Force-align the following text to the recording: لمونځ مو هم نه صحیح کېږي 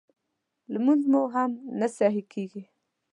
لمونځ 0.73 1.03
مو 1.11 1.21
هم 1.33 1.51
نه 1.79 1.87
صحیح 1.97 2.25
کېږي 2.33 2.63